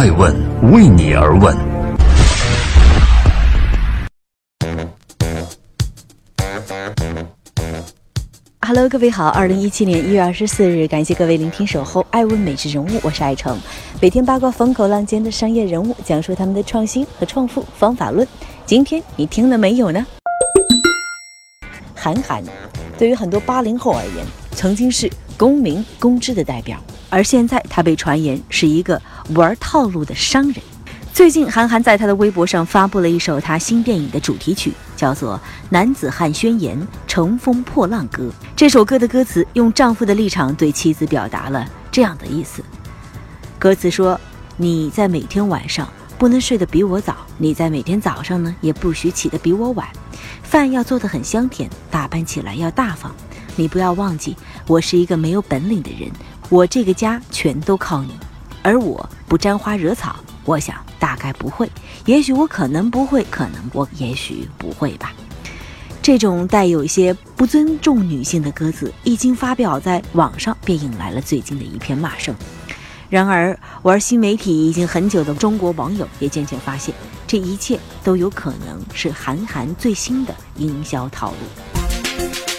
[0.00, 0.34] 爱问
[0.72, 1.54] 为你而问。
[8.62, 13.60] Hello，各位好，二零一七年一月二十四日，感谢各位聆听守候爱问美食人物，我是爱成，
[14.00, 18.26] 每天八卦风口浪尖的商业人物，讲述他们的创新和创富方法论。
[18.64, 20.06] 今天你听了没有呢？
[21.94, 22.42] 韩寒，
[22.96, 25.10] 对于很多八零后而言，曾经是
[25.40, 26.78] 公民公知的代表，
[27.08, 29.00] 而现在他被传言是一个
[29.30, 30.56] 玩套路的商人。
[31.14, 35.36] 最近，韩寒在他的微博上发布了一首他新电影的主题曲，叫做
[35.70, 38.24] 《男子汉宣言·乘风破浪歌》。
[38.54, 42.62] 这首歌的歌词用丈夫的立场对妻子表达了这样的意思：
[43.58, 44.20] 歌词说，
[44.58, 49.88] 你在每天晚上不能睡得比我早，你在每天早上呢也不许起得比我晚。
[50.42, 53.10] 饭要做得很香甜，打扮起来要大方。
[53.56, 54.36] 你不要忘记，
[54.70, 56.08] 我是一个没有本领的人，
[56.48, 58.12] 我这个家全都靠你。
[58.62, 61.68] 而我不沾花惹草，我想大概不会，
[62.04, 65.12] 也许我可能不会，可能我也许不会吧。
[66.00, 72.32] 这种带有一些不尊重女性的歌词一经发表在网上，便引来了最近的一片骂声。
[73.08, 76.94] 然而，玩新媒体已经很久的中国网友也渐渐发现。
[77.26, 82.49] 这一切都有可能是韩寒最新的营销套路。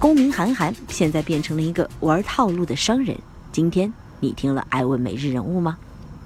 [0.00, 3.14] 公民韩寒现在变成了一个玩套路的商人。
[3.52, 5.76] 今天你听了爱问每日人物吗？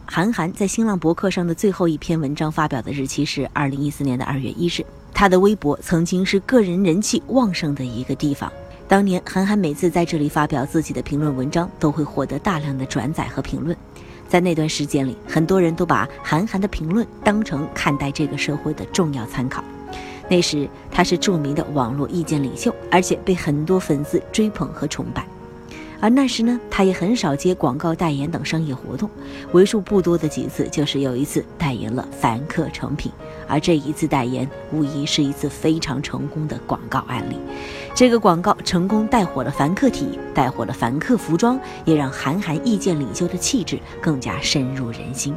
[0.06, 4.86] 韩寒在新浪博客上的最后一篇文章发表的日期是二零一四年的二月一日。
[5.12, 8.50] 他的微博曾经是个人人气旺盛的一个地方。
[8.86, 13.76] 当年韩寒每次在这里发表自己的评论文章，都会获得大量的转载和评论。
[14.28, 19.64] 在那段时间里，很多人都把韩寒的评论当成看待这个社会的重要参考。
[20.28, 25.26] 那时他是著名的网络意见领袖，而且被很多粉丝追捧和崇拜。
[26.00, 29.08] 而那时呢，他也很少接广告代言等商业活动，
[29.52, 33.10] 为数不多的几次就是有一次代言了凡客成品，
[33.48, 37.36] 而这一次代言无疑是一次非常成功的广告案例。
[37.94, 45.34] 这个广告成功带火了凡客体，带火了凡客服装，也让韩寒意见领袖的气质更加深入人心。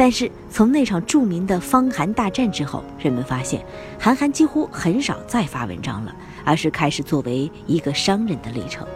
[0.00, 3.62] 但是从那场著名的方韩大战之后，人们发现
[3.98, 8.88] 韩寒几乎很少再发文章了，而是开始作为一个商人的历程。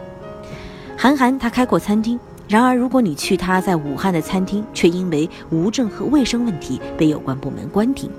[0.97, 8.09] 韩寒他开过餐厅，然而如果你去他在武汉的餐厅，却因为无证和卫生问题被有关部门关停。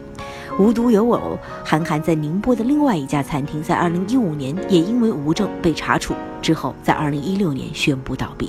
[0.57, 8.49] 无独有偶，韩寒在宁波的另外一家餐厅，在2015年也因为无证被查处，之后在2016年宣布倒闭。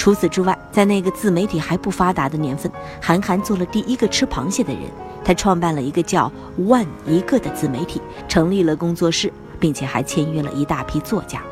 [0.00, 2.72] 除此之外，在那个自媒体还不发达的年份，
[3.02, 4.84] 韩寒做了第一个吃螃蟹的人。
[5.22, 6.32] 他创办了一个叫
[6.64, 11.42] “万一个”的自媒体，成立了工作室，并且还签约了一大批作家。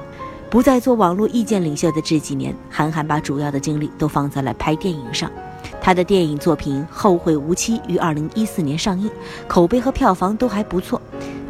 [0.49, 5.31] 不再做网络意见领袖的这几年，韩寒把主要的精力都放在了拍电影上。
[5.79, 9.11] 他的电影作品《后会无期》于2014年上映，
[9.47, 10.99] 口碑和票房都还不错。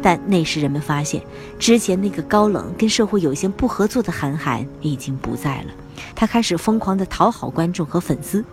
[0.01, 1.21] 但那时人们发现，
[1.57, 5.67] 之前那个高冷、跟社会有些不合作的韩寒已经不在了。
[6.15, 8.43] 他开始疯狂地讨好观众和粉丝，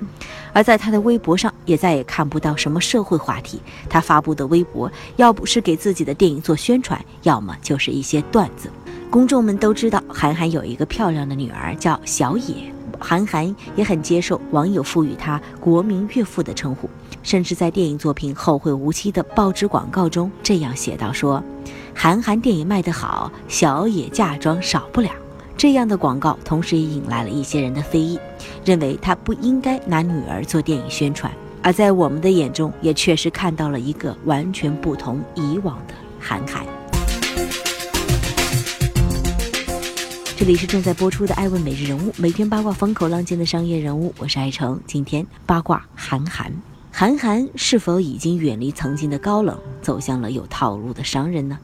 [0.53, 3.61] 而在他的微博上也再也看不到什么社会话题。
[3.89, 8.69] 他发布的微博，要不是给自己的电影做宣传，要么就是一些段子。
[9.11, 16.91] 公众们都知道，韩寒有一个漂亮的女儿叫小野，韩寒也很接受网友赋予他“国民岳父”的称呼，
[17.27, 21.43] 甚至在电影作品《后会无期》的报纸广告中这样写道：“说，
[21.93, 25.11] 韩寒电影卖得好，小野嫁妆少不了。”
[25.59, 28.17] 这样的广告，同时也引来了一些人的非议，
[28.65, 31.33] 认为他不应该拿女儿做电影宣传。
[31.63, 36.65] 而在我们的眼中，也确实看到了一个完全不同以往的韩寒。
[40.37, 44.81] 这里是正在播出的《爱问每日人物》，每天八卦风口浪尖的商业人物，我是爱成。
[44.87, 46.53] 今天八卦韩寒，
[46.99, 51.59] 韩寒是否已经远离曾经的高冷，走向了有套路的商人呢？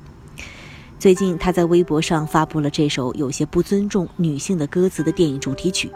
[0.99, 5.91] 最近，他在微博上发布了这首有些不尊重女性的歌词的电影主题曲。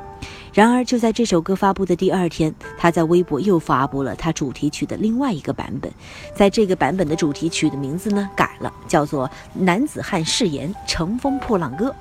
[0.55, 5.93] 然而，就在这首歌发布的第二天，他在微博又发布了他主题曲的另外一个版本。
[6.35, 11.95] 在这个版本的主题曲的名字呢改了，叫做《男子汉誓言·乘风破浪歌》。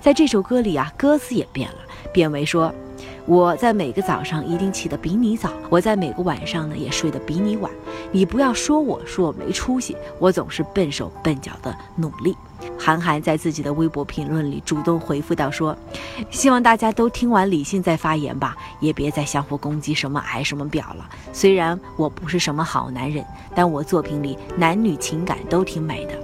[0.00, 1.78] 在这首歌里啊，歌词也变了，
[2.10, 2.74] 变为说。
[3.30, 7.70] 我在每个早上一定起得比你早，我在每个晚上呢也睡得比你晚。
[8.10, 12.36] 你不要说我说我没出息，我总是笨手笨脚的努力。
[12.76, 15.76] 韩寒在自己的微博评论里主动回复到说
[16.32, 21.08] ：“希望大家都听完理性再发言吧，也别再相互攻击什么矮什么表了。
[21.32, 23.24] 虽然我不是什么好男人，
[23.54, 26.14] 但我作品里男女情感都挺美的。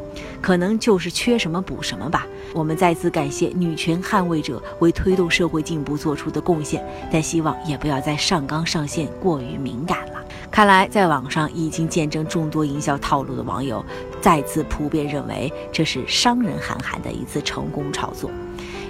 [0.41, 2.27] 可能就是缺什么补什么吧。
[2.53, 10.25] 我们再次感谢女权捍卫者为推动社会进步做出的贡献，但希望也不要再上纲上线、过于敏感了。
[10.51, 13.85] 看来，在网上已经见证众多营销套路的网友，
[14.21, 18.31] 再次普遍认为这是商人韩寒的一次成功炒作。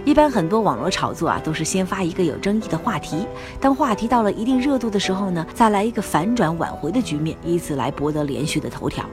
[0.04, 3.26] 一般很多网络炒作啊，都是先发一个有争议的话题，
[3.60, 9.04] 当话题到了一定热度的时候呢，再来一个反转挽回的局面，以此来博得连续的头条。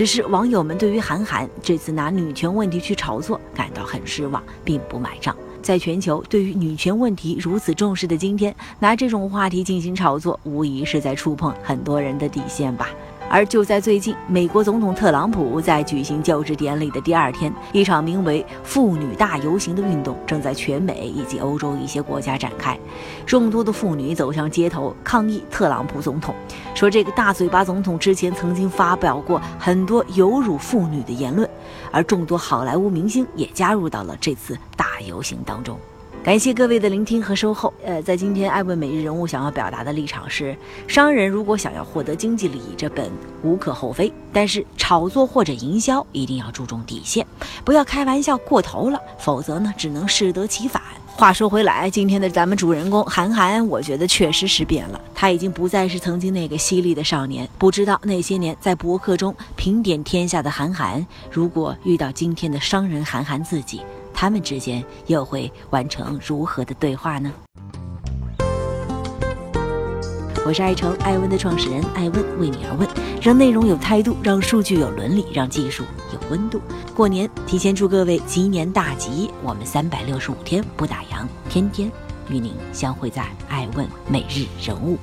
[0.00, 5.36] 只是网友们对于韩寒这次拿女权问题去炒作感到很失望，并不买账。
[5.60, 12.88] 在全球对于女权问题如此重视的今天，拿这种话题进行炒作，无疑是在触碰很多人的底线吧。
[13.32, 22.76] 而就在最近，美国总统特朗普在举行就职典礼的第二天，一场名为“妇女大游行”的运动正在全美以及欧洲一些国家展开。
[23.24, 26.34] 众多的妇女走上街头抗议特朗普总统，
[26.74, 31.48] 说这个大嘴巴总统之前曾经发表过很多有辱妇女的言论。
[31.92, 35.78] 而众多好莱坞明星也加入到了这次大游行当中。
[36.22, 37.72] 感谢各位的聆听和收候。
[37.82, 40.54] 呃，在今天，艾问每日人物想要表达的立场是：
[40.86, 43.10] 商人如果想要获得经济利益，这本
[43.42, 47.26] 无可厚非；但是炒作或者营销一定要注重底线，
[47.64, 50.82] 不要开玩笑过头了，否则呢，只能适得其反。
[51.06, 57.48] 话说回来，今天的咱们主人公韩寒，我觉得确实是变了，他已经不再是曾经那个犀利的少年。
[57.58, 63.80] 不知道那些年在博客中评点天下的韩寒，如果遇到今天的商人韩寒自己。
[64.20, 67.32] 他们之间又会完成如何的对话呢？
[70.44, 72.86] 我是爱成爱问的创始人爱问，为你而问，
[73.22, 76.60] 让内容有态度，让数据有伦理，让技术有温度。
[76.94, 79.30] 过年提前祝各位吉年大吉！
[79.42, 81.90] 我们三百六十五天不打烊，天天
[82.28, 84.98] 与您相会在爱问每日人物。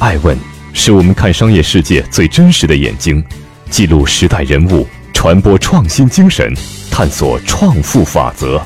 [0.00, 0.36] 爱问
[0.74, 3.24] 是我们看商业世界最真实的眼睛，
[3.70, 4.84] 记录时代人物。
[5.22, 6.52] 传播创新精神，
[6.90, 8.60] 探索创富法则。